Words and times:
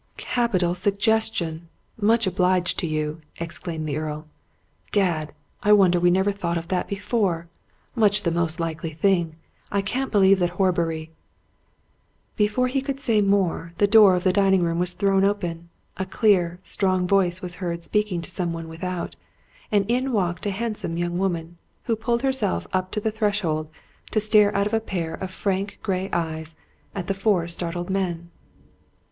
"Capital 0.17 0.73
suggestion! 0.73 1.69
much 1.95 2.25
obliged 2.25 2.79
to 2.79 2.87
you," 2.87 3.21
exclaimed 3.39 3.85
the 3.85 3.97
Earl. 3.97 4.25
"Gad! 4.91 5.31
I 5.61 5.73
wonder 5.73 5.99
we 5.99 6.09
never 6.09 6.31
thought 6.31 6.57
of 6.57 6.69
that 6.69 6.87
before! 6.87 7.49
Much 7.93 8.23
the 8.23 8.31
most 8.31 8.59
likely 8.59 8.93
thing. 8.93 9.35
I 9.71 9.83
can't 9.83 10.11
believe 10.11 10.39
that 10.39 10.49
Horbury" 10.57 11.11
Before 12.35 12.67
he 12.67 12.81
could 12.81 12.99
say 12.99 13.21
more, 13.21 13.73
the 13.77 13.85
door 13.85 14.15
of 14.15 14.23
the 14.23 14.33
dining 14.33 14.63
room 14.63 14.79
was 14.79 14.93
thrown 14.93 15.23
open, 15.23 15.69
a 15.97 16.07
clear, 16.07 16.57
strong 16.63 17.05
voice 17.07 17.43
was 17.43 17.53
heard 17.61 17.83
speaking 17.83 18.23
to 18.23 18.29
some 18.31 18.53
one 18.53 18.67
without, 18.67 19.15
and 19.71 19.85
in 19.87 20.11
walked 20.11 20.47
a 20.47 20.49
handsome 20.49 20.97
young 20.97 21.19
woman, 21.19 21.59
who 21.83 21.95
pulled 21.95 22.23
herself 22.23 22.65
up 22.73 22.91
on 22.97 23.03
the 23.03 23.11
threshold 23.11 23.69
to 24.09 24.19
stare 24.19 24.51
out 24.55 24.65
of 24.65 24.73
a 24.73 24.79
pair 24.79 25.13
of 25.13 25.29
frank 25.29 25.77
grey 25.83 26.09
eyes 26.11 26.55
at 26.95 27.05
the 27.05 27.13
four 27.13 27.47
startled 27.47 27.91
men. 27.91 28.31